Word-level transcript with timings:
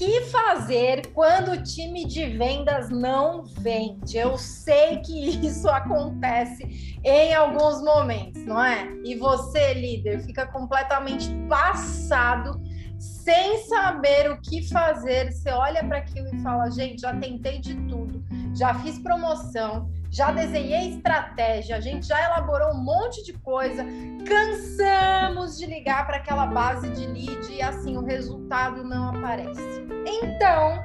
que 0.00 0.22
fazer 0.30 1.08
quando 1.08 1.52
o 1.52 1.62
time 1.62 2.06
de 2.06 2.24
vendas 2.24 2.88
não 2.88 3.42
vende? 3.42 4.16
Eu 4.16 4.38
sei 4.38 4.96
que 5.00 5.28
isso 5.46 5.68
acontece 5.68 6.98
em 7.04 7.34
alguns 7.34 7.82
momentos, 7.82 8.42
não 8.46 8.64
é? 8.64 8.90
E 9.04 9.14
você, 9.14 9.74
líder, 9.74 10.22
fica 10.24 10.46
completamente 10.46 11.28
passado, 11.46 12.58
sem 12.98 13.58
saber 13.66 14.30
o 14.30 14.40
que 14.40 14.66
fazer. 14.70 15.30
Você 15.30 15.50
olha 15.50 15.84
para 15.84 15.98
aquilo 15.98 16.34
e 16.34 16.42
fala: 16.42 16.70
gente, 16.70 17.02
já 17.02 17.14
tentei 17.14 17.58
de 17.58 17.74
tudo, 17.86 18.24
já 18.54 18.72
fiz 18.76 18.98
promoção, 18.98 19.90
já 20.10 20.32
desenhei 20.32 20.90
estratégia, 20.90 21.76
a 21.76 21.80
gente 21.80 22.06
já 22.06 22.20
elaborou 22.24 22.72
um 22.72 22.82
monte 22.82 23.24
de 23.24 23.32
coisa, 23.32 23.84
cansamos 24.26 25.56
de 25.56 25.66
ligar 25.66 26.06
para 26.06 26.16
aquela 26.16 26.46
base 26.46 26.90
de 26.90 27.06
lead 27.06 27.52
e 27.52 27.62
assim 27.62 27.96
o 27.96 28.04
resultado 28.04 28.82
não 28.82 29.10
aparece. 29.10 29.86
Então, 30.04 30.84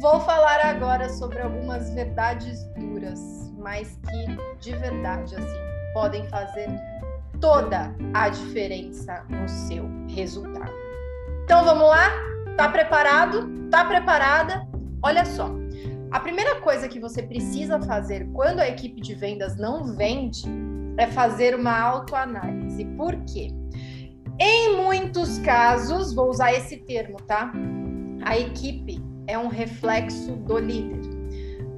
vou 0.00 0.20
falar 0.20 0.60
agora 0.66 1.08
sobre 1.08 1.40
algumas 1.40 1.90
verdades 1.94 2.62
duras, 2.76 3.18
mas 3.58 3.98
que 4.08 4.60
de 4.60 4.76
verdade 4.76 5.34
assim 5.34 5.68
podem 5.94 6.28
fazer 6.28 6.68
toda 7.40 7.94
a 8.12 8.28
diferença 8.28 9.24
no 9.30 9.48
seu 9.48 9.88
resultado. 10.08 10.72
Então 11.44 11.64
vamos 11.64 11.88
lá? 11.88 12.10
Tá 12.56 12.68
preparado? 12.68 13.48
Tá 13.70 13.84
preparada? 13.84 14.68
Olha 15.02 15.24
só. 15.24 15.48
A 16.10 16.20
primeira 16.20 16.60
coisa 16.60 16.88
que 16.88 16.98
você 16.98 17.22
precisa 17.22 17.78
fazer 17.80 18.28
quando 18.32 18.60
a 18.60 18.68
equipe 18.68 19.00
de 19.00 19.14
vendas 19.14 19.56
não 19.58 19.94
vende 19.94 20.42
é 20.96 21.06
fazer 21.06 21.54
uma 21.54 21.78
autoanálise. 21.78 22.86
Por 22.96 23.14
quê? 23.24 23.48
Em 24.40 24.76
muitos 24.76 25.38
casos, 25.40 26.14
vou 26.14 26.30
usar 26.30 26.52
esse 26.52 26.78
termo, 26.78 27.18
tá? 27.26 27.52
A 28.22 28.38
equipe 28.38 28.98
é 29.26 29.38
um 29.38 29.48
reflexo 29.48 30.32
do 30.32 30.58
líder. 30.58 31.00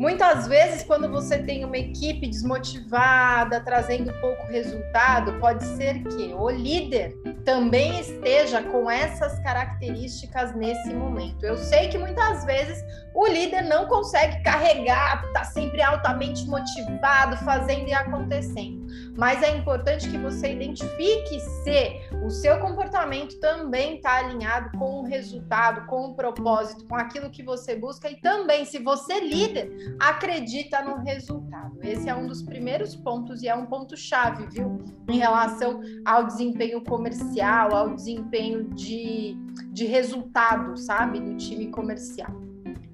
Muitas 0.00 0.48
vezes, 0.48 0.82
quando 0.82 1.10
você 1.10 1.36
tem 1.36 1.62
uma 1.62 1.76
equipe 1.76 2.26
desmotivada, 2.26 3.60
trazendo 3.60 4.10
pouco 4.14 4.46
resultado, 4.46 5.38
pode 5.38 5.62
ser 5.62 6.02
que 6.04 6.32
o 6.32 6.48
líder 6.48 7.14
também 7.44 8.00
esteja 8.00 8.62
com 8.62 8.90
essas 8.90 9.38
características 9.40 10.56
nesse 10.56 10.94
momento. 10.94 11.44
Eu 11.44 11.58
sei 11.58 11.88
que 11.88 11.98
muitas 11.98 12.46
vezes 12.46 12.82
o 13.14 13.26
líder 13.26 13.60
não 13.64 13.88
consegue 13.88 14.42
carregar, 14.42 15.22
está 15.26 15.44
sempre 15.44 15.82
altamente 15.82 16.46
motivado, 16.46 17.36
fazendo 17.44 17.86
e 17.86 17.92
acontecendo. 17.92 18.86
Mas 19.18 19.42
é 19.42 19.54
importante 19.54 20.08
que 20.08 20.16
você 20.16 20.54
identifique 20.54 21.40
se 21.62 22.00
o 22.22 22.30
seu 22.30 22.58
comportamento 22.58 23.38
também 23.40 23.96
está 23.96 24.16
alinhado 24.18 24.76
com 24.78 25.00
o 25.00 25.02
resultado, 25.02 25.86
com 25.86 26.06
o 26.06 26.14
propósito, 26.14 26.86
com 26.86 26.94
aquilo 26.94 27.30
que 27.30 27.42
você 27.42 27.74
busca 27.74 28.10
e 28.10 28.20
também 28.20 28.64
se 28.64 28.78
você 28.78 29.20
líder 29.20 29.96
acredita 29.98 30.82
no 30.82 30.96
resultado. 30.96 31.78
Esse 31.82 32.08
é 32.08 32.14
um 32.14 32.26
dos 32.26 32.42
primeiros 32.42 32.94
pontos 32.94 33.42
e 33.42 33.48
é 33.48 33.54
um 33.54 33.66
ponto 33.66 33.96
chave, 33.96 34.46
viu, 34.48 34.78
em 35.08 35.18
relação 35.18 35.80
ao 36.04 36.26
desempenho 36.26 36.84
comercial, 36.84 37.74
ao 37.74 37.94
desempenho 37.94 38.64
de, 38.64 39.36
de 39.72 39.86
resultado, 39.86 40.76
sabe, 40.76 41.20
do 41.20 41.36
time 41.36 41.68
comercial. 41.68 42.30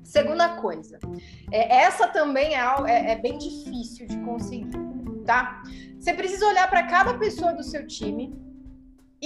Segunda 0.04 0.50
coisa, 0.56 1.00
é, 1.50 1.78
essa 1.78 2.06
também 2.06 2.54
é, 2.54 2.60
é, 2.86 3.10
é 3.12 3.16
bem 3.16 3.38
difícil 3.38 4.06
de 4.06 4.16
conseguir, 4.20 4.70
tá? 5.24 5.64
Você 5.98 6.14
precisa 6.14 6.46
olhar 6.46 6.70
para 6.70 6.84
cada 6.84 7.14
pessoa 7.14 7.52
do 7.52 7.64
seu 7.64 7.84
time 7.88 8.45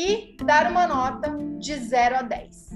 e 0.01 0.35
dar 0.43 0.71
uma 0.71 0.87
nota 0.87 1.37
de 1.59 1.77
0 1.77 2.17
a 2.17 2.23
10. 2.23 2.71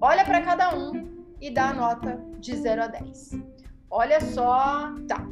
Olha 0.00 0.24
para 0.24 0.40
cada 0.40 0.72
um 0.72 1.26
e 1.40 1.50
dá 1.50 1.70
a 1.70 1.74
nota 1.74 2.16
de 2.38 2.56
0 2.56 2.84
a 2.84 2.86
10. 2.86 3.30
Olha 3.90 4.20
só, 4.20 4.94
tá. 5.08 5.26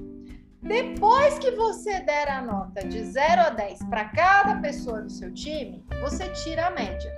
Depois 0.61 1.39
que 1.39 1.53
você 1.53 2.01
der 2.01 2.29
a 2.29 2.43
nota 2.43 2.85
de 2.85 3.05
0 3.05 3.41
a 3.41 3.51
10 3.51 3.85
para 3.85 4.07
cada 4.07 4.57
pessoa 4.57 5.01
do 5.01 5.11
seu 5.11 5.33
time, 5.33 5.85
você 6.01 6.29
tira 6.31 6.67
a 6.67 6.71
média. 6.73 7.17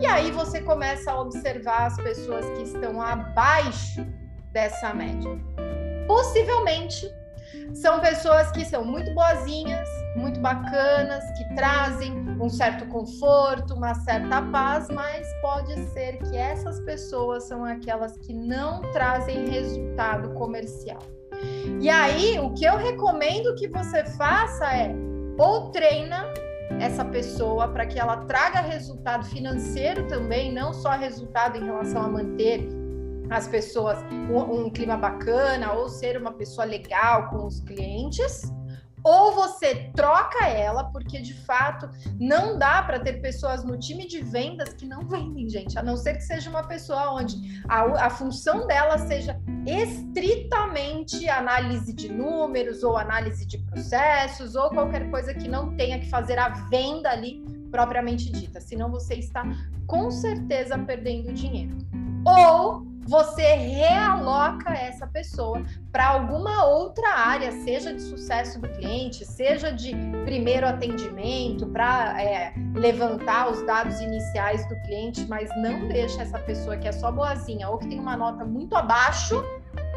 E 0.00 0.06
aí 0.06 0.30
você 0.30 0.60
começa 0.60 1.10
a 1.10 1.20
observar 1.20 1.86
as 1.86 1.96
pessoas 1.96 2.48
que 2.50 2.62
estão 2.62 3.02
abaixo 3.02 4.06
dessa 4.52 4.94
média. 4.94 5.30
Possivelmente 6.06 7.10
são 7.74 7.98
pessoas 7.98 8.52
que 8.52 8.64
são 8.64 8.84
muito 8.84 9.12
boazinhas, 9.12 9.88
muito 10.16 10.38
bacanas, 10.38 11.24
que 11.36 11.54
trazem 11.56 12.23
um 12.40 12.48
certo 12.48 12.86
conforto, 12.86 13.74
uma 13.74 13.94
certa 13.94 14.42
paz, 14.42 14.88
mas 14.88 15.26
pode 15.40 15.74
ser 15.90 16.18
que 16.18 16.36
essas 16.36 16.80
pessoas 16.80 17.44
são 17.44 17.64
aquelas 17.64 18.16
que 18.18 18.32
não 18.32 18.80
trazem 18.92 19.48
resultado 19.48 20.30
comercial. 20.34 21.02
E 21.80 21.88
aí, 21.88 22.38
o 22.38 22.52
que 22.54 22.64
eu 22.64 22.76
recomendo 22.76 23.54
que 23.54 23.68
você 23.68 24.04
faça 24.04 24.74
é 24.74 24.94
ou 25.38 25.70
treina 25.70 26.24
essa 26.80 27.04
pessoa 27.04 27.68
para 27.68 27.86
que 27.86 27.98
ela 27.98 28.18
traga 28.24 28.60
resultado 28.60 29.24
financeiro 29.26 30.06
também, 30.06 30.52
não 30.52 30.72
só 30.72 30.90
resultado 30.92 31.58
em 31.58 31.64
relação 31.64 32.02
a 32.02 32.08
manter 32.08 32.66
as 33.30 33.48
pessoas 33.48 33.98
um, 34.30 34.66
um 34.66 34.70
clima 34.70 34.96
bacana 34.96 35.72
ou 35.72 35.88
ser 35.88 36.16
uma 36.16 36.32
pessoa 36.32 36.64
legal 36.64 37.30
com 37.30 37.46
os 37.46 37.60
clientes, 37.60 38.42
ou 39.04 39.34
você 39.34 39.90
troca 39.94 40.46
ela, 40.46 40.84
porque 40.84 41.20
de 41.20 41.34
fato 41.34 41.90
não 42.18 42.58
dá 42.58 42.82
para 42.82 42.98
ter 42.98 43.20
pessoas 43.20 43.62
no 43.62 43.78
time 43.78 44.08
de 44.08 44.22
vendas 44.22 44.72
que 44.72 44.86
não 44.86 45.06
vendem, 45.06 45.46
gente, 45.46 45.78
a 45.78 45.82
não 45.82 45.94
ser 45.94 46.14
que 46.14 46.22
seja 46.22 46.48
uma 46.48 46.66
pessoa 46.66 47.12
onde 47.12 47.62
a, 47.68 48.06
a 48.06 48.10
função 48.10 48.66
dela 48.66 48.96
seja 48.96 49.38
estritamente 49.66 51.28
análise 51.28 51.92
de 51.92 52.10
números 52.10 52.82
ou 52.82 52.96
análise 52.96 53.44
de 53.44 53.58
processos 53.58 54.54
ou 54.56 54.70
qualquer 54.70 55.10
coisa 55.10 55.34
que 55.34 55.48
não 55.48 55.76
tenha 55.76 55.98
que 56.00 56.08
fazer 56.08 56.38
a 56.38 56.48
venda 56.48 57.10
ali 57.10 57.44
propriamente 57.70 58.30
dita, 58.30 58.60
senão 58.60 58.90
você 58.90 59.14
está 59.14 59.44
com 59.86 60.10
certeza 60.10 60.78
perdendo 60.78 61.32
dinheiro. 61.32 61.76
Ou 62.24 62.93
você 63.06 63.42
realoca 63.54 64.72
essa 64.72 65.06
pessoa 65.06 65.62
para 65.92 66.06
alguma 66.08 66.64
outra 66.64 67.08
área, 67.08 67.52
seja 67.64 67.92
de 67.92 68.02
sucesso 68.02 68.60
do 68.60 68.68
cliente, 68.68 69.24
seja 69.24 69.70
de 69.70 69.94
primeiro 70.24 70.66
atendimento, 70.66 71.66
para 71.66 72.20
é, 72.20 72.52
levantar 72.74 73.50
os 73.50 73.62
dados 73.66 74.00
iniciais 74.00 74.66
do 74.68 74.74
cliente, 74.82 75.26
mas 75.28 75.48
não 75.56 75.86
deixa 75.88 76.22
essa 76.22 76.38
pessoa 76.38 76.76
que 76.76 76.88
é 76.88 76.92
só 76.92 77.12
boazinha 77.12 77.68
ou 77.68 77.78
que 77.78 77.88
tem 77.88 78.00
uma 78.00 78.16
nota 78.16 78.44
muito 78.44 78.74
abaixo 78.74 79.42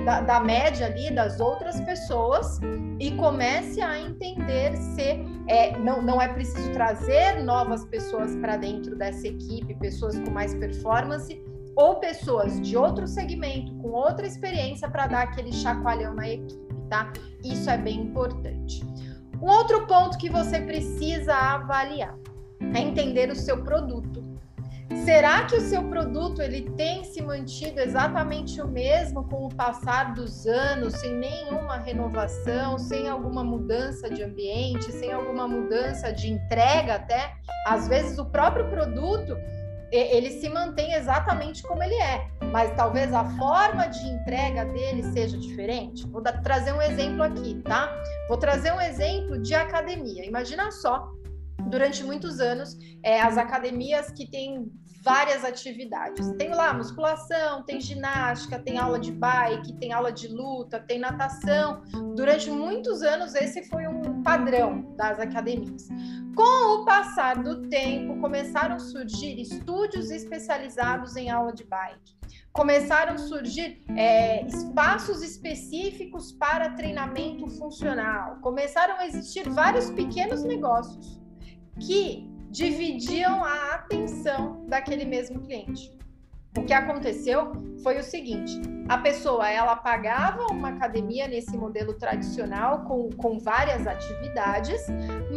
da, 0.03 0.21
da 0.21 0.39
média 0.39 0.87
ali 0.87 1.11
das 1.11 1.39
outras 1.39 1.79
pessoas 1.81 2.59
e 2.99 3.11
comece 3.11 3.81
a 3.81 3.99
entender 3.99 4.75
se 4.77 5.25
é, 5.47 5.77
não, 5.77 6.01
não 6.01 6.21
é 6.21 6.27
preciso 6.27 6.71
trazer 6.71 7.43
novas 7.43 7.85
pessoas 7.85 8.35
para 8.35 8.57
dentro 8.57 8.95
dessa 8.95 9.27
equipe, 9.27 9.73
pessoas 9.75 10.19
com 10.19 10.29
mais 10.29 10.53
performance, 10.55 11.41
ou 11.77 11.97
pessoas 11.97 12.59
de 12.59 12.75
outro 12.75 13.07
segmento, 13.07 13.71
com 13.75 13.91
outra 13.91 14.25
experiência, 14.25 14.89
para 14.89 15.05
dar 15.05 15.21
aquele 15.21 15.53
chacoalhão 15.53 16.15
na 16.15 16.27
equipe, 16.27 16.73
tá? 16.89 17.13
Isso 17.43 17.69
é 17.69 17.77
bem 17.77 18.01
importante. 18.01 18.83
Um 19.39 19.45
outro 19.45 19.85
ponto 19.85 20.17
que 20.17 20.27
você 20.27 20.59
precisa 20.59 21.35
avaliar 21.35 22.17
é 22.73 22.79
entender 22.79 23.29
o 23.29 23.35
seu 23.35 23.63
produto. 23.63 24.25
Será 25.05 25.45
que 25.45 25.55
o 25.55 25.61
seu 25.61 25.83
produto 25.83 26.41
ele 26.41 26.61
tem 26.71 27.03
se 27.03 27.21
mantido 27.21 27.79
exatamente 27.79 28.59
o 28.59 28.67
mesmo 28.67 29.23
com 29.25 29.45
o 29.45 29.53
passar 29.53 30.15
dos 30.15 30.47
anos, 30.47 30.95
sem 30.95 31.13
nenhuma 31.13 31.77
renovação, 31.77 32.79
sem 32.79 33.07
alguma 33.07 33.43
mudança 33.43 34.09
de 34.09 34.23
ambiente, 34.23 34.91
sem 34.91 35.11
alguma 35.11 35.47
mudança 35.47 36.11
de 36.11 36.31
entrega 36.31 36.95
até? 36.95 37.35
Às 37.67 37.87
vezes 37.87 38.17
o 38.17 38.25
próprio 38.25 38.67
produto 38.69 39.37
ele 39.91 40.31
se 40.31 40.49
mantém 40.49 40.93
exatamente 40.93 41.63
como 41.63 41.81
ele 41.83 41.95
é, 41.95 42.27
mas 42.51 42.75
talvez 42.75 43.13
a 43.13 43.23
forma 43.37 43.87
de 43.87 44.05
entrega 44.07 44.65
dele 44.65 45.03
seja 45.13 45.37
diferente. 45.37 46.05
Vou 46.07 46.21
trazer 46.21 46.73
um 46.73 46.81
exemplo 46.81 47.23
aqui, 47.23 47.61
tá? 47.63 47.89
Vou 48.27 48.37
trazer 48.37 48.73
um 48.73 48.81
exemplo 48.81 49.41
de 49.41 49.53
academia. 49.55 50.25
Imagina 50.25 50.71
só, 50.71 51.09
durante 51.69 52.03
muitos 52.03 52.39
anos, 52.39 52.77
é, 53.03 53.21
as 53.21 53.37
academias 53.37 54.11
que 54.11 54.29
têm 54.29 54.69
várias 55.07 55.45
atividades. 55.45 56.29
Tem 56.37 56.49
lá 56.49 56.73
musculação, 56.73 57.63
tem 57.63 57.79
ginástica, 57.79 58.59
tem 58.59 58.77
aula 58.77 58.99
de 58.99 59.13
bike, 59.13 59.71
tem 59.79 59.93
aula 59.93 60.11
de 60.11 60.27
luta, 60.27 60.81
tem 60.81 60.99
natação. 60.99 61.81
Durante 62.13 62.51
muitos 62.51 63.01
anos, 63.01 63.33
esse 63.33 63.63
foi 63.69 63.87
um 63.87 64.21
padrão 64.21 64.93
das 64.97 65.17
academias. 65.17 65.87
Com 66.35 66.81
o 66.81 66.85
passar 66.85 67.41
do 67.41 67.69
tempo, 67.69 68.19
começaram 68.19 68.75
a 68.75 68.79
surgir 68.79 69.39
estúdios 69.39 70.11
especializados 70.11 71.15
em 71.15 71.29
aula 71.29 71.53
de 71.53 71.63
bike. 71.63 72.17
Começaram 72.51 73.13
a 73.13 73.17
surgir 73.17 73.81
é, 73.95 74.45
espaços 74.45 75.21
específicos 75.23 76.33
para 76.33 76.71
treinamento 76.71 77.47
funcional. 77.47 78.39
Começaram 78.41 78.97
a 78.97 79.07
existir 79.07 79.47
vários 79.47 79.89
pequenos 79.89 80.43
negócios 80.43 81.21
que 81.79 82.36
dividiam 82.57 83.45
a 83.45 83.75
atenção 83.75 84.65
daquele 84.67 85.05
mesmo 85.05 85.39
cliente. 85.41 85.95
O 86.57 86.63
que 86.63 86.73
aconteceu 86.73 87.51
foi 87.83 87.99
o 87.99 88.03
seguinte: 88.03 88.59
a 88.89 88.97
pessoa 88.97 89.47
ela 89.47 89.75
pagava 89.75 90.47
uma 90.47 90.69
academia 90.69 91.27
nesse 91.27 91.55
modelo 91.55 91.93
tradicional 91.93 92.83
com, 92.85 93.09
com 93.11 93.37
várias 93.37 93.85
atividades, 93.85 94.81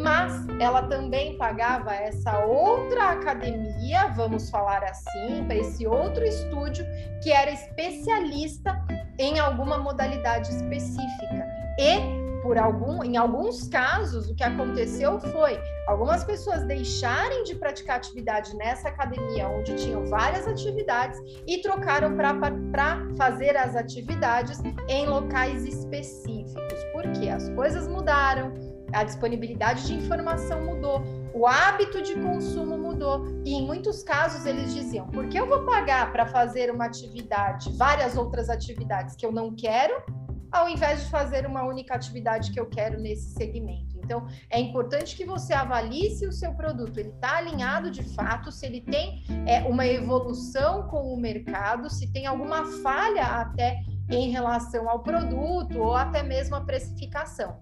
mas 0.02 0.32
ela 0.58 0.84
também 0.84 1.37
pagava 1.37 1.93
essa 1.93 2.38
outra 2.46 3.11
academia, 3.11 4.06
vamos 4.16 4.49
falar 4.49 4.82
assim, 4.82 5.44
para 5.44 5.56
esse 5.56 5.87
outro 5.87 6.25
estúdio 6.25 6.87
que 7.23 7.31
era 7.31 7.50
especialista 7.50 8.82
em 9.19 9.38
alguma 9.38 9.76
modalidade 9.76 10.49
específica. 10.50 11.46
E 11.78 12.19
por 12.50 12.58
algum, 12.58 13.05
em 13.05 13.17
alguns 13.17 13.69
casos, 13.69 14.29
o 14.29 14.35
que 14.35 14.43
aconteceu 14.43 15.20
foi 15.20 15.56
algumas 15.87 16.25
pessoas 16.25 16.64
deixarem 16.64 17.44
de 17.44 17.55
praticar 17.55 17.99
atividade 17.99 18.56
nessa 18.56 18.88
academia, 18.88 19.49
onde 19.49 19.76
tinham 19.76 20.05
várias 20.06 20.49
atividades, 20.49 21.17
e 21.47 21.62
trocaram 21.62 22.17
para 22.17 23.06
fazer 23.17 23.56
as 23.56 23.76
atividades 23.76 24.61
em 24.88 25.06
locais 25.06 25.64
específicos. 25.64 26.85
Porque 26.93 27.29
as 27.29 27.49
coisas 27.50 27.87
mudaram, 27.87 28.52
a 28.93 29.05
disponibilidade 29.05 29.87
de 29.87 29.94
informação 29.94 30.61
mudou, 30.61 31.05
o 31.32 31.47
hábito 31.47 32.02
de 32.02 32.17
consumo 32.17 32.76
mudou. 32.76 33.26
E 33.44 33.55
em 33.55 33.64
muitos 33.64 34.02
casos 34.02 34.44
eles 34.44 34.75
diziam: 34.75 35.06
por 35.06 35.29
que 35.29 35.38
eu 35.38 35.47
vou 35.47 35.64
pagar 35.64 36.11
para 36.11 36.26
fazer 36.26 36.69
uma 36.69 36.87
atividade, 36.87 37.70
várias 37.76 38.17
outras 38.17 38.50
atividades 38.50 39.14
que 39.14 39.25
eu 39.25 39.31
não 39.31 39.55
quero? 39.55 40.02
Ao 40.50 40.69
invés 40.69 41.05
de 41.05 41.11
fazer 41.11 41.47
uma 41.47 41.62
única 41.62 41.94
atividade 41.94 42.50
que 42.50 42.61
eu 42.61 42.67
quero 42.67 43.00
nesse 43.00 43.32
segmento. 43.32 43.99
Então, 44.02 44.26
é 44.49 44.58
importante 44.58 45.17
que 45.17 45.25
você 45.25 45.52
avalie 45.52 46.11
se 46.11 46.26
o 46.26 46.32
seu 46.32 46.52
produto 46.55 46.99
ele 46.99 47.11
está 47.11 47.37
alinhado 47.37 47.91
de 47.91 48.02
fato, 48.02 48.50
se 48.50 48.67
ele 48.67 48.81
tem 48.81 49.23
é, 49.47 49.62
uma 49.62 49.87
evolução 49.87 50.88
com 50.88 51.14
o 51.14 51.17
mercado, 51.17 51.88
se 51.88 52.12
tem 52.12 52.26
alguma 52.26 52.64
falha 52.82 53.25
até 53.25 53.81
em 54.11 54.31
relação 54.31 54.91
ao 54.91 55.00
produto 55.00 55.79
ou 55.79 55.94
até 55.94 56.23
mesmo 56.23 56.56
a 56.56 56.62
precificação. 56.62 57.61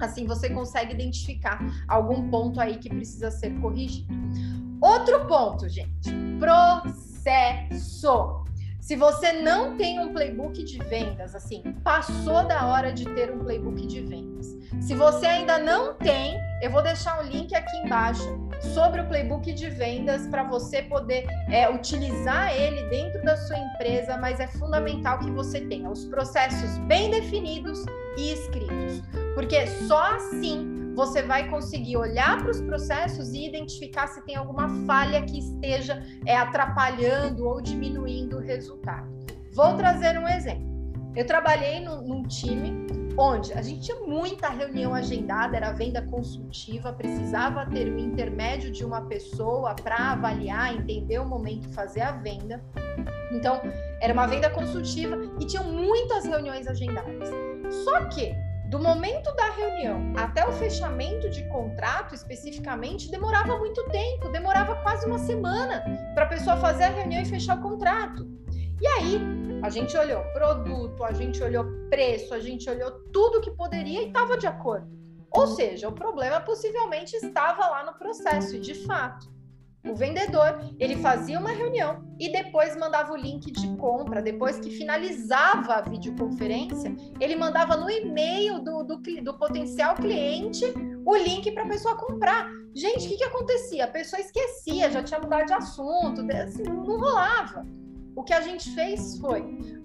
Assim, 0.00 0.26
você 0.26 0.48
consegue 0.48 0.94
identificar 0.94 1.60
algum 1.86 2.30
ponto 2.30 2.60
aí 2.60 2.78
que 2.78 2.88
precisa 2.88 3.30
ser 3.30 3.60
corrigido. 3.60 4.12
Outro 4.80 5.26
ponto, 5.26 5.68
gente, 5.68 6.10
processo. 6.40 8.41
Se 8.82 8.96
você 8.96 9.30
não 9.30 9.76
tem 9.76 10.00
um 10.00 10.12
playbook 10.12 10.64
de 10.64 10.76
vendas, 10.78 11.36
assim, 11.36 11.62
passou 11.84 12.44
da 12.44 12.66
hora 12.66 12.92
de 12.92 13.04
ter 13.14 13.32
um 13.32 13.38
playbook 13.38 13.86
de 13.86 14.00
vendas. 14.00 14.44
Se 14.80 14.92
você 14.92 15.24
ainda 15.24 15.56
não 15.56 15.94
tem, 15.94 16.36
eu 16.60 16.68
vou 16.68 16.82
deixar 16.82 17.20
o 17.20 17.28
link 17.28 17.54
aqui 17.54 17.76
embaixo 17.76 18.26
sobre 18.74 19.00
o 19.00 19.06
playbook 19.06 19.52
de 19.52 19.70
vendas 19.70 20.26
para 20.26 20.42
você 20.42 20.82
poder 20.82 21.26
é, 21.48 21.70
utilizar 21.70 22.52
ele 22.56 22.82
dentro 22.90 23.22
da 23.22 23.36
sua 23.36 23.56
empresa, 23.56 24.16
mas 24.16 24.40
é 24.40 24.48
fundamental 24.48 25.20
que 25.20 25.30
você 25.30 25.60
tenha 25.60 25.88
os 25.88 26.04
processos 26.06 26.76
bem 26.78 27.08
definidos 27.08 27.84
e 28.18 28.32
escritos, 28.32 29.00
porque 29.36 29.64
só 29.86 30.16
assim 30.16 30.71
você 30.94 31.22
vai 31.22 31.48
conseguir 31.48 31.96
olhar 31.96 32.38
para 32.38 32.50
os 32.50 32.60
processos 32.60 33.32
e 33.32 33.46
identificar 33.46 34.06
se 34.08 34.24
tem 34.24 34.36
alguma 34.36 34.68
falha 34.86 35.22
que 35.22 35.38
esteja 35.38 36.02
é, 36.26 36.36
atrapalhando 36.36 37.46
ou 37.46 37.60
diminuindo 37.60 38.36
o 38.36 38.40
resultado. 38.40 39.08
Vou 39.52 39.76
trazer 39.76 40.18
um 40.18 40.28
exemplo. 40.28 40.70
Eu 41.14 41.26
trabalhei 41.26 41.80
num, 41.80 42.00
num 42.02 42.22
time 42.22 42.86
onde 43.18 43.52
a 43.52 43.60
gente 43.60 43.82
tinha 43.82 44.00
muita 44.00 44.48
reunião 44.48 44.94
agendada, 44.94 45.56
era 45.56 45.72
venda 45.72 46.00
consultiva, 46.02 46.92
precisava 46.92 47.66
ter 47.66 47.88
o 47.88 47.98
intermédio 47.98 48.70
de 48.70 48.84
uma 48.84 49.02
pessoa 49.02 49.74
para 49.74 50.12
avaliar, 50.12 50.74
entender 50.74 51.18
o 51.18 51.26
momento 51.26 51.68
e 51.68 51.74
fazer 51.74 52.00
a 52.00 52.12
venda. 52.12 52.62
Então, 53.30 53.60
era 54.00 54.12
uma 54.12 54.26
venda 54.26 54.48
consultiva 54.50 55.18
e 55.38 55.46
tinham 55.46 55.64
muitas 55.64 56.24
reuniões 56.24 56.66
agendadas. 56.66 57.28
Só 57.84 58.04
que 58.06 58.34
do 58.72 58.78
momento 58.78 59.30
da 59.34 59.50
reunião 59.50 60.14
até 60.16 60.48
o 60.48 60.52
fechamento 60.52 61.28
de 61.28 61.46
contrato, 61.50 62.14
especificamente, 62.14 63.10
demorava 63.10 63.58
muito 63.58 63.84
tempo, 63.90 64.30
demorava 64.30 64.76
quase 64.76 65.06
uma 65.06 65.18
semana 65.18 65.84
para 66.14 66.24
a 66.24 66.26
pessoa 66.26 66.56
fazer 66.56 66.84
a 66.84 66.88
reunião 66.88 67.20
e 67.20 67.26
fechar 67.26 67.58
o 67.58 67.60
contrato. 67.60 68.26
E 68.80 68.86
aí, 68.86 69.20
a 69.62 69.68
gente 69.68 69.94
olhou 69.94 70.24
produto, 70.32 71.04
a 71.04 71.12
gente 71.12 71.42
olhou 71.42 71.66
preço, 71.90 72.32
a 72.32 72.40
gente 72.40 72.68
olhou 72.70 72.90
tudo 73.12 73.42
que 73.42 73.50
poderia 73.50 74.04
e 74.04 74.06
estava 74.06 74.38
de 74.38 74.46
acordo. 74.46 74.90
Ou 75.30 75.46
seja, 75.48 75.90
o 75.90 75.92
problema 75.92 76.40
possivelmente 76.40 77.14
estava 77.14 77.68
lá 77.68 77.84
no 77.84 77.98
processo, 77.98 78.56
e 78.56 78.60
de 78.60 78.74
fato. 78.86 79.30
O 79.84 79.96
vendedor, 79.96 80.60
ele 80.78 80.96
fazia 80.96 81.38
uma 81.38 81.50
reunião 81.50 82.04
e 82.18 82.30
depois 82.30 82.76
mandava 82.76 83.12
o 83.12 83.16
link 83.16 83.50
de 83.50 83.76
compra. 83.76 84.22
Depois 84.22 84.58
que 84.60 84.70
finalizava 84.70 85.74
a 85.74 85.80
videoconferência, 85.82 86.94
ele 87.20 87.34
mandava 87.34 87.76
no 87.76 87.90
e-mail 87.90 88.60
do, 88.60 88.84
do, 88.84 88.96
do 88.96 89.38
potencial 89.38 89.96
cliente 89.96 90.64
o 91.04 91.16
link 91.16 91.50
para 91.50 91.64
a 91.64 91.68
pessoa 91.68 91.96
comprar. 91.96 92.48
Gente, 92.74 93.06
o 93.06 93.08
que, 93.08 93.16
que 93.16 93.24
acontecia? 93.24 93.84
A 93.84 93.88
pessoa 93.88 94.20
esquecia, 94.20 94.90
já 94.90 95.02
tinha 95.02 95.20
mudado 95.20 95.46
de 95.46 95.52
assunto, 95.52 96.24
assim, 96.32 96.62
não 96.62 96.84
rolava. 96.84 97.66
O 98.14 98.22
que 98.22 98.32
a 98.32 98.40
gente 98.40 98.70
fez 98.74 99.18
foi, 99.18 99.42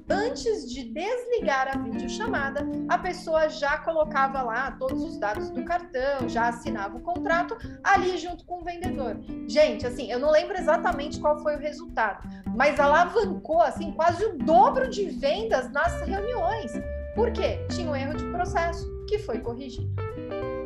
antes 0.09 0.71
de 0.71 0.83
desligar 0.83 1.67
a 1.73 1.77
videochamada, 1.77 2.65
a 2.87 2.97
pessoa 2.97 3.49
já 3.49 3.77
colocava 3.79 4.41
lá 4.41 4.71
todos 4.71 5.03
os 5.03 5.17
dados 5.17 5.49
do 5.49 5.63
cartão, 5.63 6.27
já 6.27 6.49
assinava 6.49 6.97
o 6.97 7.01
contrato 7.01 7.57
ali 7.83 8.17
junto 8.17 8.45
com 8.45 8.61
o 8.61 8.63
vendedor. 8.63 9.17
Gente, 9.47 9.85
assim, 9.85 10.11
eu 10.11 10.19
não 10.19 10.31
lembro 10.31 10.57
exatamente 10.57 11.19
qual 11.19 11.39
foi 11.39 11.55
o 11.55 11.59
resultado, 11.59 12.27
mas 12.55 12.79
alavancou 12.79 13.61
assim 13.61 13.91
quase 13.91 14.23
o 14.25 14.37
dobro 14.37 14.89
de 14.89 15.05
vendas 15.09 15.71
nas 15.71 16.01
reuniões. 16.01 16.71
Por 17.15 17.31
quê? 17.31 17.65
Tinha 17.69 17.89
um 17.89 17.95
erro 17.95 18.15
de 18.15 18.25
processo 18.31 18.87
que 19.07 19.17
foi 19.19 19.39
corrigido. 19.39 19.89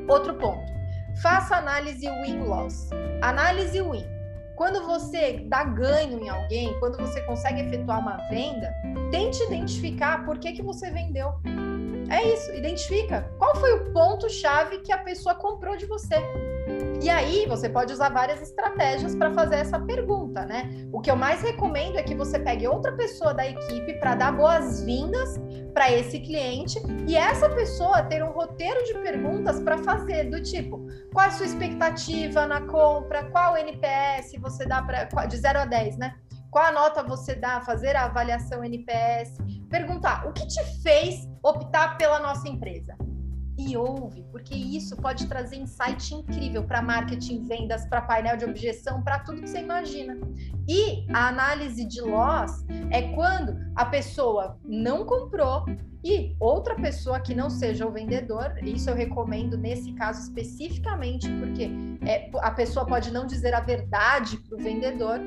Outro 0.08 0.34
ponto. 0.36 0.72
Faça 1.22 1.58
análise 1.58 2.08
win-loss. 2.08 2.90
Análise 3.22 3.82
win 3.82 4.21
quando 4.56 4.86
você 4.86 5.44
dá 5.48 5.64
ganho 5.64 6.20
em 6.24 6.30
alguém, 6.30 6.78
quando 6.80 6.98
você 6.98 7.22
consegue 7.22 7.62
efetuar 7.62 8.00
uma 8.00 8.18
venda, 8.30 8.74
tente 9.12 9.42
identificar 9.44 10.26
por 10.26 10.38
que, 10.38 10.54
que 10.54 10.62
você 10.62 10.90
vendeu. 10.92 11.34
É 12.12 12.34
isso, 12.34 12.54
identifica 12.54 13.32
qual 13.38 13.56
foi 13.56 13.72
o 13.74 13.94
ponto-chave 13.94 14.80
que 14.80 14.92
a 14.92 14.98
pessoa 14.98 15.34
comprou 15.34 15.78
de 15.78 15.86
você. 15.86 16.16
E 17.02 17.10
aí 17.10 17.46
você 17.48 17.70
pode 17.70 17.94
usar 17.94 18.10
várias 18.10 18.42
estratégias 18.42 19.16
para 19.16 19.32
fazer 19.32 19.56
essa 19.56 19.80
pergunta, 19.80 20.46
né? 20.46 20.70
O 20.92 21.00
que 21.00 21.10
eu 21.10 21.16
mais 21.16 21.42
recomendo 21.42 21.98
é 21.98 22.04
que 22.04 22.14
você 22.14 22.38
pegue 22.38 22.68
outra 22.68 22.92
pessoa 22.92 23.34
da 23.34 23.48
equipe 23.48 23.94
para 23.94 24.16
dar 24.16 24.34
boas-vindas 24.34 25.40
para 25.74 25.90
esse 25.90 26.20
cliente 26.20 26.80
e 27.08 27.16
essa 27.16 27.50
pessoa 27.50 28.04
ter 28.04 28.22
um 28.24 28.32
roteiro 28.32 28.84
de 28.84 28.94
perguntas 28.96 29.62
para 29.62 29.78
fazer 29.78 30.30
do 30.30 30.44
tipo: 30.44 30.86
qual 31.14 31.28
a 31.28 31.32
sua 31.32 31.46
expectativa 31.46 32.46
na 32.46 32.62
compra? 32.68 33.24
Qual 33.32 33.58
NPS 33.58 34.34
você 34.40 34.66
dá 34.66 34.82
para 34.82 35.26
de 35.26 35.38
0 35.38 35.60
a 35.60 35.66
10, 35.66 35.98
né? 35.98 36.14
Qual 36.52 36.66
a 36.66 36.72
nota 36.72 37.02
você 37.02 37.36
dá? 37.36 37.62
Fazer 37.62 37.96
a 37.96 38.04
avaliação 38.04 38.64
NPS. 38.64 39.38
Perguntar: 39.72 40.28
o 40.28 40.34
que 40.34 40.46
te 40.46 40.64
fez 40.84 41.28
optar 41.42 41.98
pela 41.98 42.20
nossa 42.20 42.48
empresa? 42.48 42.96
e 43.58 43.78
ouve, 43.78 44.24
porque 44.32 44.56
isso 44.56 44.96
pode 44.98 45.28
trazer 45.28 45.58
insight 45.58 46.14
incrível 46.14 46.64
para 46.64 46.82
marketing, 46.82 47.44
vendas, 47.44 47.86
para 47.86 48.02
painel 48.02 48.38
de 48.38 48.46
objeção, 48.46 49.02
para 49.02 49.20
tudo 49.20 49.42
que 49.42 49.50
você 49.50 49.60
imagina. 49.60 50.18
E 50.68 51.06
a 51.14 51.28
análise 51.28 51.86
de 51.86 52.02
loss 52.02 52.66
é 52.90 53.14
quando 53.14 53.56
a 53.76 53.86
pessoa 53.86 54.58
não 54.66 55.06
comprou 55.06 55.66
e 56.04 56.36
outra 56.40 56.76
pessoa 56.76 57.20
que 57.20 57.36
não 57.36 57.50
seja 57.50 57.86
o 57.86 57.92
vendedor, 57.92 58.58
isso 58.64 58.90
eu 58.90 58.96
recomendo 58.96 59.58
nesse 59.58 59.94
caso 59.94 60.22
especificamente, 60.22 61.30
porque 61.40 61.70
é, 62.04 62.32
a 62.40 62.52
pessoa 62.52 62.86
pode 62.86 63.12
não 63.12 63.28
dizer 63.28 63.54
a 63.54 63.60
verdade 63.60 64.38
para 64.38 64.58
o 64.58 64.60
vendedor, 64.60 65.20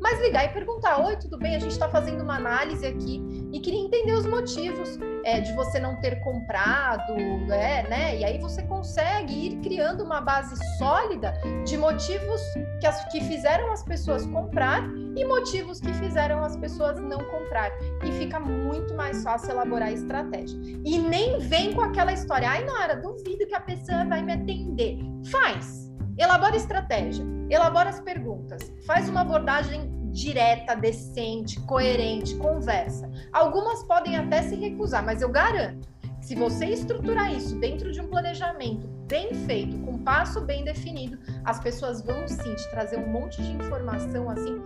mas 0.00 0.20
ligar 0.20 0.44
e 0.44 0.48
perguntar: 0.48 1.04
Oi, 1.04 1.16
tudo 1.16 1.38
bem? 1.38 1.56
A 1.56 1.58
gente 1.58 1.72
está 1.72 1.88
fazendo 1.88 2.22
uma 2.22 2.36
análise 2.36 2.86
aqui 2.86 3.35
e 3.52 3.60
queria 3.60 3.80
entender 3.80 4.12
os 4.12 4.26
motivos 4.26 4.98
é, 5.24 5.40
de 5.40 5.52
você 5.52 5.78
não 5.78 5.96
ter 6.00 6.20
comprado, 6.20 7.12
é, 7.52 7.88
né? 7.88 8.18
E 8.18 8.24
aí 8.24 8.38
você 8.38 8.62
consegue 8.62 9.32
ir 9.32 9.56
criando 9.60 10.04
uma 10.04 10.20
base 10.20 10.54
sólida 10.78 11.32
de 11.64 11.76
motivos 11.76 12.40
que, 12.80 12.86
as, 12.86 13.04
que 13.06 13.20
fizeram 13.22 13.70
as 13.70 13.82
pessoas 13.82 14.26
comprar 14.26 14.82
e 15.16 15.24
motivos 15.24 15.80
que 15.80 15.92
fizeram 15.94 16.44
as 16.44 16.56
pessoas 16.56 17.00
não 17.00 17.18
comprar. 17.18 17.70
E 18.04 18.12
fica 18.12 18.38
muito 18.38 18.94
mais 18.94 19.22
fácil 19.22 19.52
elaborar 19.52 19.88
a 19.88 19.92
estratégia. 19.92 20.58
E 20.84 20.98
nem 20.98 21.38
vem 21.38 21.72
com 21.72 21.80
aquela 21.80 22.12
história, 22.12 22.48
ai, 22.48 22.64
Nora, 22.64 22.96
duvido 22.96 23.46
que 23.46 23.54
a 23.54 23.60
pessoa 23.60 24.04
vai 24.04 24.22
me 24.22 24.32
atender. 24.32 24.98
Faz. 25.30 25.86
Elabora 26.18 26.56
estratégia, 26.56 27.26
elabora 27.50 27.90
as 27.90 28.00
perguntas, 28.00 28.72
faz 28.86 29.06
uma 29.06 29.20
abordagem 29.20 29.95
direta, 30.16 30.74
decente, 30.74 31.60
coerente, 31.60 32.34
conversa. 32.36 33.08
Algumas 33.30 33.82
podem 33.82 34.16
até 34.16 34.42
se 34.42 34.56
recusar, 34.56 35.04
mas 35.04 35.20
eu 35.20 35.28
garanto 35.28 35.86
Se 36.22 36.34
você 36.34 36.66
estruturar 36.66 37.32
isso 37.32 37.54
dentro 37.60 37.92
de 37.92 38.00
um 38.00 38.08
planejamento 38.08 38.88
bem 39.06 39.32
feito, 39.46 39.78
com 39.80 39.98
passo 39.98 40.40
bem 40.40 40.64
definido, 40.64 41.18
as 41.44 41.60
pessoas 41.60 42.02
vão 42.02 42.26
sim 42.26 42.54
te 42.54 42.68
trazer 42.70 42.98
um 42.98 43.06
monte 43.06 43.40
de 43.42 43.52
informação 43.52 44.28
assim 44.30 44.60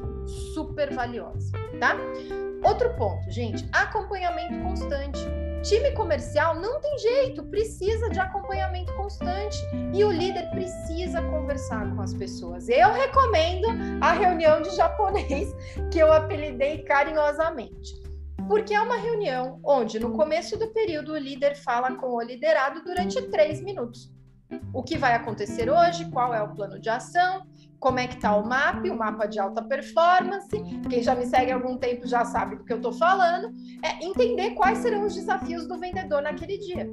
super 0.54 0.95
valiosa, 0.95 1.52
tá? 1.78 1.97
Outro 2.64 2.95
ponto, 2.97 3.30
gente, 3.30 3.69
acompanhamento 3.73 4.62
constante. 4.62 5.21
Time 5.62 5.92
comercial 5.92 6.59
não 6.59 6.80
tem 6.80 6.99
jeito, 6.99 7.42
precisa 7.45 8.09
de 8.09 8.19
acompanhamento 8.19 8.89
constante 9.10 9.58
e 9.92 10.04
o 10.04 10.10
líder 10.10 10.48
precisa 10.50 11.20
conversar 11.22 11.92
com 11.94 12.00
as 12.00 12.14
pessoas. 12.14 12.68
Eu 12.68 12.92
recomendo 12.92 13.66
a 14.00 14.12
reunião 14.12 14.62
de 14.62 14.70
japonês 14.70 15.52
que 15.90 15.98
eu 15.98 16.12
apelidei 16.12 16.84
carinhosamente. 16.84 18.00
Porque 18.46 18.74
é 18.74 18.80
uma 18.80 18.96
reunião 18.96 19.60
onde, 19.64 19.98
no 19.98 20.12
começo 20.12 20.58
do 20.58 20.68
período, 20.68 21.12
o 21.12 21.18
líder 21.18 21.56
fala 21.56 21.94
com 21.96 22.14
o 22.14 22.20
liderado 22.20 22.82
durante 22.82 23.20
três 23.30 23.60
minutos. 23.60 24.10
O 24.72 24.82
que 24.82 24.98
vai 24.98 25.14
acontecer 25.14 25.70
hoje, 25.70 26.10
qual 26.10 26.34
é 26.34 26.42
o 26.42 26.52
plano 26.54 26.80
de 26.80 26.88
ação, 26.88 27.46
como 27.78 28.00
é 28.00 28.08
que 28.08 28.16
está 28.16 28.34
o 28.34 28.44
MAP, 28.44 28.90
o 28.90 28.96
mapa 28.96 29.26
de 29.26 29.38
alta 29.38 29.62
performance. 29.62 30.50
Quem 30.88 31.02
já 31.02 31.14
me 31.14 31.26
segue 31.26 31.52
há 31.52 31.54
algum 31.54 31.78
tempo 31.78 32.06
já 32.06 32.24
sabe 32.24 32.56
do 32.56 32.64
que 32.64 32.72
eu 32.72 32.78
estou 32.78 32.92
falando. 32.92 33.52
É 33.84 34.04
entender 34.04 34.50
quais 34.50 34.78
serão 34.78 35.04
os 35.04 35.14
desafios 35.14 35.68
do 35.68 35.78
vendedor 35.78 36.20
naquele 36.20 36.58
dia. 36.58 36.88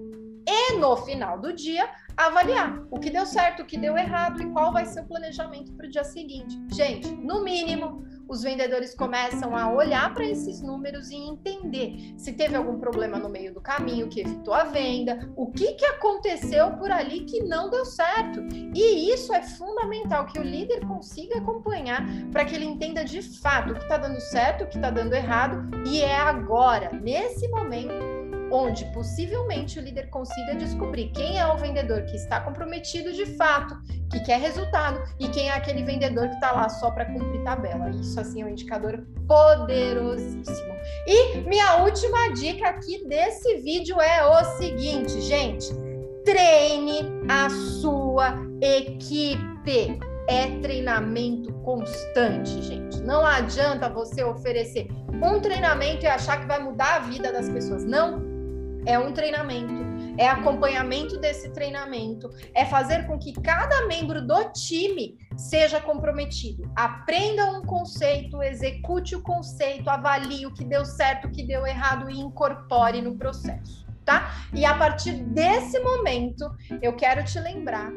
E 0.48 0.78
no 0.78 0.96
final 0.98 1.40
do 1.40 1.52
dia, 1.52 1.90
avaliar 2.16 2.82
o 2.90 3.00
que 3.00 3.12
deu 3.12 3.26
certo, 3.26 3.62
o 3.62 3.66
que 3.66 3.78
deu 3.78 3.98
errado 3.98 4.42
e 4.42 4.50
qual 4.52 4.72
vai 4.72 4.86
ser 4.86 5.02
o 5.02 5.08
planejamento 5.08 5.74
para 5.74 5.86
o 5.86 5.90
dia 5.90 6.04
seguinte. 6.04 6.58
Gente, 6.74 7.12
no 7.16 7.44
mínimo, 7.44 8.04
os 8.28 8.42
vendedores 8.44 8.94
começam 8.96 9.56
a 9.56 9.72
olhar 9.72 10.14
para 10.14 10.26
esses 10.26 10.62
números 10.62 11.10
e 11.10 11.16
entender 11.16 12.14
se 12.18 12.34
teve 12.34 12.56
algum 12.56 12.80
problema 12.80 13.18
no 13.20 13.30
meio 13.30 13.54
do 13.54 13.62
caminho 13.62 14.10
que 14.10 14.22
evitou 14.22 14.54
a 14.54 14.64
venda, 14.64 15.32
o 15.36 15.52
que, 15.52 15.74
que 15.74 15.86
aconteceu 15.86 16.72
por 16.78 16.92
ali 16.92 17.22
que 17.22 17.44
não 17.44 17.70
deu 17.70 17.86
certo. 17.86 18.42
E 18.74 19.14
isso 19.14 19.34
é 19.34 19.42
fundamental 19.42 20.26
que 20.26 20.40
o 20.40 20.44
líder 20.44 20.86
consiga 20.86 21.38
acompanhar 21.38 22.06
para 22.32 22.44
que 22.44 22.56
ele 22.56 22.66
entenda 22.66 23.06
de 23.06 23.22
fato 23.22 23.72
o 23.72 23.76
que 23.76 23.84
está 23.84 23.98
dando 23.98 24.20
certo, 24.20 24.64
o 24.64 24.68
que 24.68 24.76
está 24.76 24.90
dando 24.90 25.14
errado, 25.14 25.70
e 25.86 26.02
é 26.02 26.16
agora, 26.16 26.92
nesse 26.94 27.48
momento, 27.50 28.17
onde 28.52 28.86
possivelmente 28.94 29.80
o 29.80 29.82
líder 29.82 30.10
consiga 30.10 30.56
descobrir 30.56 31.10
quem 31.10 31.38
é 31.38 31.46
o 31.46 31.58
vendedor 31.58 32.04
que 32.04 32.16
está 32.16 32.40
comprometido 32.42 33.12
de 33.14 33.26
fato, 33.26 33.78
que 34.10 34.20
quer 34.22 34.40
resultado, 34.40 35.02
e 35.20 35.28
quem 35.30 35.50
é 35.50 35.54
aquele 35.54 35.84
vendedor 35.84 36.28
que 36.28 36.36
está 36.36 36.52
lá 36.52 36.70
só 36.70 36.92
para 36.92 37.06
cumprir 37.06 37.44
tabela. 37.44 37.90
Isso, 37.90 38.20
assim, 38.20 38.42
é 38.42 38.46
um 38.46 38.50
indicador 38.50 39.06
poderosíssimo. 39.28 40.74
E 41.06 41.38
minha 41.42 41.78
última 41.84 42.34
dica 42.34 42.70
aqui 42.70 43.06
desse 43.08 43.58
vídeo 43.58 44.00
é 44.02 44.26
o 44.26 44.44
seguinte, 44.58 45.22
gente: 45.22 45.70
treine 46.26 47.02
a 47.30 47.50
sua 47.50 48.36
equipe. 48.62 50.00
É 50.30 50.60
treinamento 50.60 51.54
constante, 51.64 52.62
gente. 52.62 53.02
Não 53.02 53.26
adianta 53.26 53.88
você 53.88 54.26
oferecer 54.26 54.90
um 55.24 55.40
treinamento 55.40 56.04
e 56.04 56.06
achar 56.06 56.42
que 56.42 56.46
vai 56.46 56.62
mudar 56.62 56.96
a 56.96 57.00
vida 57.00 57.32
das 57.32 57.48
pessoas. 57.48 57.86
Não 57.86 58.27
é 58.88 58.98
um 58.98 59.12
treinamento, 59.12 59.74
é 60.18 60.28
acompanhamento 60.28 61.20
desse 61.20 61.50
treinamento, 61.50 62.30
é 62.56 62.66
fazer 62.66 63.06
com 63.06 63.20
que 63.20 63.34
cada 63.34 63.86
membro 63.86 64.26
do 64.26 64.52
time 64.54 65.18
seja 65.36 65.82
comprometido. 65.82 66.72
Aprenda 66.74 67.52
um 67.52 67.62
conceito, 67.64 68.42
execute 68.42 69.14
o 69.14 69.22
conceito, 69.22 69.90
avalie 69.90 70.46
o 70.46 70.54
que 70.54 70.64
deu 70.64 70.86
certo, 70.86 71.28
o 71.28 71.32
que 71.32 71.44
deu 71.44 71.68
errado 71.68 72.10
e 72.10 72.18
incorpore 72.18 73.02
no 73.02 73.16
processo, 73.16 73.86
tá? 74.06 74.32
E 74.54 74.66
a 74.66 74.74
partir 74.76 75.22
desse 75.26 75.78
momento, 75.80 76.50
eu 76.82 76.94
quero 76.94 77.24
te 77.26 77.40
lembrar 77.42 77.92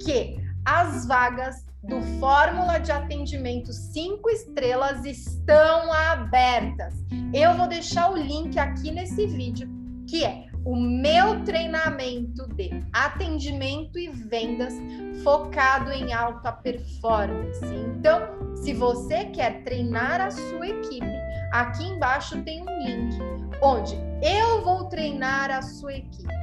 que 0.00 0.36
as 0.64 1.06
vagas 1.06 1.66
do 1.82 2.00
Fórmula 2.20 2.78
de 2.78 2.92
Atendimento 2.92 3.72
5 3.72 4.30
estrelas 4.30 5.04
estão 5.04 5.92
abertas. 5.92 6.94
Eu 7.34 7.54
vou 7.54 7.68
deixar 7.68 8.10
o 8.10 8.16
link 8.16 8.58
aqui 8.58 8.90
nesse 8.92 9.26
vídeo 9.26 9.85
que 10.06 10.24
é 10.24 10.46
o 10.64 10.74
meu 10.74 11.44
treinamento 11.44 12.46
de 12.54 12.70
atendimento 12.92 13.98
e 13.98 14.08
vendas 14.08 14.74
focado 15.22 15.92
em 15.92 16.12
alta 16.12 16.50
performance. 16.50 17.64
Então, 17.64 18.20
se 18.56 18.72
você 18.72 19.26
quer 19.26 19.62
treinar 19.62 20.20
a 20.20 20.30
sua 20.30 20.66
equipe, 20.66 21.06
aqui 21.52 21.84
embaixo 21.84 22.42
tem 22.42 22.62
um 22.62 22.78
link 22.84 23.16
onde 23.62 23.96
eu 24.20 24.64
vou 24.64 24.86
treinar 24.86 25.50
a 25.50 25.62
sua 25.62 25.94
equipe. 25.94 26.34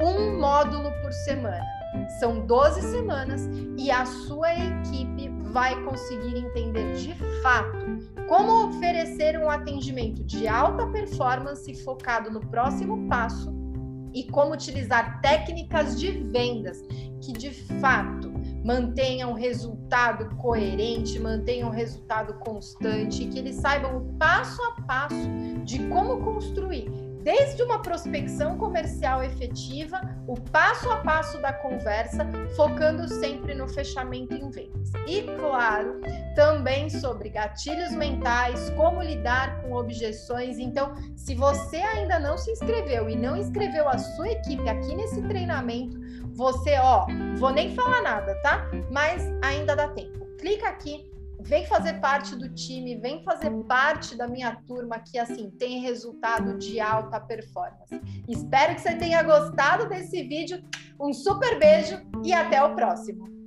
Um 0.00 0.38
módulo 0.38 0.90
por 1.02 1.12
semana. 1.24 1.64
São 2.18 2.46
12 2.46 2.82
semanas 2.82 3.48
e 3.78 3.90
a 3.90 4.04
sua 4.04 4.52
equipe 4.52 5.28
vai 5.50 5.80
conseguir 5.82 6.38
entender 6.38 6.94
de 6.96 7.14
fato 7.42 7.91
como 8.32 8.64
oferecer 8.64 9.38
um 9.38 9.50
atendimento 9.50 10.24
de 10.24 10.48
alta 10.48 10.86
performance 10.86 11.74
focado 11.84 12.30
no 12.30 12.40
próximo 12.40 13.06
passo 13.06 13.52
e 14.14 14.24
como 14.24 14.54
utilizar 14.54 15.20
técnicas 15.20 16.00
de 16.00 16.12
vendas 16.12 16.80
que 17.20 17.30
de 17.30 17.50
fato 17.50 18.32
mantenham 18.64 19.34
resultado 19.34 20.34
coerente, 20.36 21.18
mantenham 21.18 21.68
resultado 21.68 22.32
constante, 22.38 23.26
que 23.26 23.38
eles 23.38 23.56
saibam 23.56 23.98
o 23.98 24.14
passo 24.14 24.62
a 24.62 24.80
passo 24.80 25.28
de 25.62 25.86
como 25.88 26.24
construir 26.24 27.11
desde 27.22 27.62
uma 27.62 27.80
prospecção 27.80 28.58
comercial 28.58 29.22
efetiva, 29.22 30.00
o 30.26 30.34
passo 30.34 30.90
a 30.90 30.96
passo 30.98 31.40
da 31.40 31.52
conversa, 31.52 32.26
focando 32.56 33.08
sempre 33.08 33.54
no 33.54 33.68
fechamento 33.68 34.34
em 34.34 34.50
vendas. 34.50 34.90
E, 35.06 35.22
claro, 35.38 36.00
também 36.34 36.90
sobre 36.90 37.28
gatilhos 37.28 37.92
mentais, 37.92 38.70
como 38.70 39.02
lidar 39.02 39.62
com 39.62 39.74
objeções. 39.74 40.58
Então, 40.58 40.94
se 41.16 41.34
você 41.34 41.76
ainda 41.76 42.18
não 42.18 42.36
se 42.36 42.50
inscreveu 42.50 43.08
e 43.08 43.16
não 43.16 43.36
inscreveu 43.36 43.88
a 43.88 43.98
sua 43.98 44.30
equipe 44.30 44.68
aqui 44.68 44.94
nesse 44.94 45.22
treinamento, 45.22 45.98
você, 46.34 46.76
ó, 46.78 47.06
vou 47.36 47.50
nem 47.50 47.74
falar 47.74 48.02
nada, 48.02 48.34
tá? 48.42 48.68
Mas 48.90 49.22
ainda 49.42 49.76
dá 49.76 49.88
tempo. 49.88 50.26
Clica 50.38 50.68
aqui 50.68 51.11
vem 51.42 51.66
fazer 51.66 52.00
parte 52.00 52.36
do 52.36 52.48
time, 52.54 52.96
vem 52.96 53.22
fazer 53.24 53.50
parte 53.64 54.16
da 54.16 54.26
minha 54.26 54.54
turma 54.66 54.98
que 54.98 55.18
assim 55.18 55.50
tem 55.50 55.80
resultado 55.80 56.56
de 56.56 56.80
alta 56.80 57.20
performance. 57.20 58.00
Espero 58.28 58.74
que 58.74 58.80
você 58.80 58.94
tenha 58.94 59.22
gostado 59.22 59.88
desse 59.88 60.22
vídeo. 60.22 60.62
Um 61.00 61.12
super 61.12 61.58
beijo 61.58 62.00
e 62.24 62.32
até 62.32 62.62
o 62.62 62.74
próximo. 62.74 63.41